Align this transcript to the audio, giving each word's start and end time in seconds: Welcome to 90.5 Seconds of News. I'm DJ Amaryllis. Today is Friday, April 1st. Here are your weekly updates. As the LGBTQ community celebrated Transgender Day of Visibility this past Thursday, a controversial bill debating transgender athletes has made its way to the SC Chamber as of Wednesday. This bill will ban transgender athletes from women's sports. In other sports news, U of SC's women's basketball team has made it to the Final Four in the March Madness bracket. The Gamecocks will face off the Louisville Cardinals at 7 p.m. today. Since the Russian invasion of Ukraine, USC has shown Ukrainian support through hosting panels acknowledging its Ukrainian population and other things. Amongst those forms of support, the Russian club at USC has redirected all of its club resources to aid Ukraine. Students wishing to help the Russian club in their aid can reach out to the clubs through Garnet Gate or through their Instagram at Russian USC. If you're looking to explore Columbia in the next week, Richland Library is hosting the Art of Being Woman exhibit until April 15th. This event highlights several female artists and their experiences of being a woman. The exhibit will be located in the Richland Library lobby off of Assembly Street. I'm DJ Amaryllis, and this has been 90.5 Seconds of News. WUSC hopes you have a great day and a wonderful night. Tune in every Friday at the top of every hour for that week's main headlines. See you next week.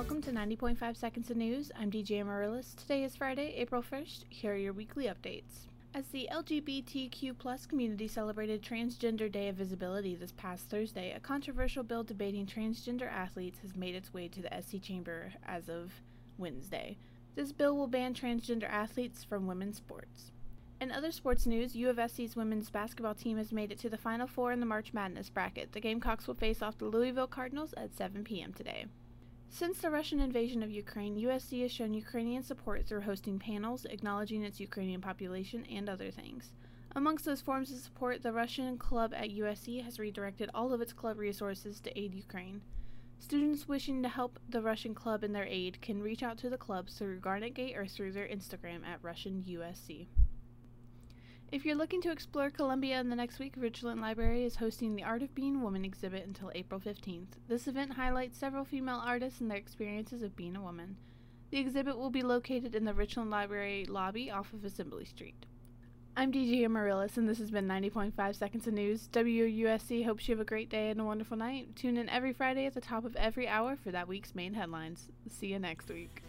Welcome 0.00 0.22
to 0.22 0.30
90.5 0.30 0.96
Seconds 0.96 1.30
of 1.30 1.36
News. 1.36 1.70
I'm 1.78 1.90
DJ 1.90 2.20
Amaryllis. 2.20 2.72
Today 2.72 3.04
is 3.04 3.14
Friday, 3.14 3.52
April 3.58 3.82
1st. 3.82 4.24
Here 4.30 4.54
are 4.54 4.56
your 4.56 4.72
weekly 4.72 5.04
updates. 5.04 5.66
As 5.92 6.06
the 6.06 6.26
LGBTQ 6.32 7.68
community 7.68 8.08
celebrated 8.08 8.62
Transgender 8.62 9.30
Day 9.30 9.48
of 9.48 9.56
Visibility 9.56 10.14
this 10.14 10.32
past 10.32 10.70
Thursday, 10.70 11.12
a 11.12 11.20
controversial 11.20 11.82
bill 11.82 12.02
debating 12.02 12.46
transgender 12.46 13.12
athletes 13.12 13.58
has 13.60 13.76
made 13.76 13.94
its 13.94 14.14
way 14.14 14.26
to 14.28 14.40
the 14.40 14.62
SC 14.62 14.80
Chamber 14.80 15.34
as 15.46 15.68
of 15.68 15.92
Wednesday. 16.38 16.96
This 17.34 17.52
bill 17.52 17.76
will 17.76 17.86
ban 17.86 18.14
transgender 18.14 18.70
athletes 18.70 19.22
from 19.22 19.46
women's 19.46 19.76
sports. 19.76 20.32
In 20.80 20.90
other 20.90 21.12
sports 21.12 21.44
news, 21.44 21.76
U 21.76 21.90
of 21.90 22.00
SC's 22.10 22.34
women's 22.34 22.70
basketball 22.70 23.14
team 23.14 23.36
has 23.36 23.52
made 23.52 23.70
it 23.70 23.78
to 23.80 23.90
the 23.90 23.98
Final 23.98 24.26
Four 24.26 24.50
in 24.50 24.60
the 24.60 24.66
March 24.66 24.94
Madness 24.94 25.28
bracket. 25.28 25.72
The 25.72 25.80
Gamecocks 25.80 26.26
will 26.26 26.36
face 26.36 26.62
off 26.62 26.78
the 26.78 26.86
Louisville 26.86 27.26
Cardinals 27.26 27.74
at 27.76 27.94
7 27.94 28.24
p.m. 28.24 28.54
today. 28.54 28.86
Since 29.52 29.80
the 29.80 29.90
Russian 29.90 30.20
invasion 30.20 30.62
of 30.62 30.70
Ukraine, 30.70 31.16
USC 31.16 31.60
has 31.62 31.72
shown 31.72 31.92
Ukrainian 31.92 32.44
support 32.44 32.86
through 32.86 33.00
hosting 33.00 33.40
panels 33.40 33.84
acknowledging 33.84 34.44
its 34.44 34.60
Ukrainian 34.60 35.00
population 35.00 35.66
and 35.66 35.88
other 35.88 36.12
things. 36.12 36.52
Amongst 36.94 37.24
those 37.24 37.40
forms 37.40 37.72
of 37.72 37.78
support, 37.78 38.22
the 38.22 38.32
Russian 38.32 38.78
club 38.78 39.12
at 39.12 39.30
USC 39.30 39.82
has 39.82 39.98
redirected 39.98 40.50
all 40.54 40.72
of 40.72 40.80
its 40.80 40.92
club 40.92 41.18
resources 41.18 41.80
to 41.80 41.98
aid 41.98 42.14
Ukraine. 42.14 42.62
Students 43.18 43.68
wishing 43.68 44.02
to 44.04 44.08
help 44.08 44.38
the 44.48 44.62
Russian 44.62 44.94
club 44.94 45.24
in 45.24 45.32
their 45.32 45.44
aid 45.44 45.82
can 45.82 46.00
reach 46.00 46.22
out 46.22 46.38
to 46.38 46.48
the 46.48 46.56
clubs 46.56 46.94
through 46.94 47.18
Garnet 47.18 47.52
Gate 47.52 47.76
or 47.76 47.86
through 47.86 48.12
their 48.12 48.28
Instagram 48.28 48.86
at 48.86 49.02
Russian 49.02 49.44
USC. 49.46 50.06
If 51.52 51.64
you're 51.64 51.74
looking 51.74 52.00
to 52.02 52.12
explore 52.12 52.48
Columbia 52.48 53.00
in 53.00 53.10
the 53.10 53.16
next 53.16 53.40
week, 53.40 53.54
Richland 53.56 54.00
Library 54.00 54.44
is 54.44 54.54
hosting 54.54 54.94
the 54.94 55.02
Art 55.02 55.20
of 55.20 55.34
Being 55.34 55.60
Woman 55.60 55.84
exhibit 55.84 56.24
until 56.24 56.52
April 56.54 56.78
15th. 56.78 57.38
This 57.48 57.66
event 57.66 57.94
highlights 57.94 58.38
several 58.38 58.64
female 58.64 59.02
artists 59.04 59.40
and 59.40 59.50
their 59.50 59.58
experiences 59.58 60.22
of 60.22 60.36
being 60.36 60.54
a 60.54 60.62
woman. 60.62 60.96
The 61.50 61.58
exhibit 61.58 61.98
will 61.98 62.10
be 62.10 62.22
located 62.22 62.76
in 62.76 62.84
the 62.84 62.94
Richland 62.94 63.30
Library 63.30 63.84
lobby 63.84 64.30
off 64.30 64.52
of 64.52 64.64
Assembly 64.64 65.04
Street. 65.04 65.44
I'm 66.16 66.30
DJ 66.30 66.64
Amaryllis, 66.64 67.16
and 67.16 67.28
this 67.28 67.38
has 67.38 67.50
been 67.50 67.66
90.5 67.66 68.36
Seconds 68.36 68.68
of 68.68 68.74
News. 68.74 69.08
WUSC 69.12 70.04
hopes 70.04 70.28
you 70.28 70.36
have 70.36 70.40
a 70.40 70.44
great 70.44 70.70
day 70.70 70.90
and 70.90 71.00
a 71.00 71.04
wonderful 71.04 71.36
night. 71.36 71.74
Tune 71.74 71.96
in 71.96 72.08
every 72.08 72.32
Friday 72.32 72.66
at 72.66 72.74
the 72.74 72.80
top 72.80 73.04
of 73.04 73.16
every 73.16 73.48
hour 73.48 73.74
for 73.74 73.90
that 73.90 74.06
week's 74.06 74.36
main 74.36 74.54
headlines. 74.54 75.08
See 75.28 75.48
you 75.48 75.58
next 75.58 75.88
week. 75.88 76.22